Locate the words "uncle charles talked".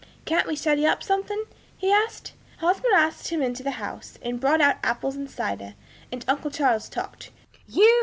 6.27-7.29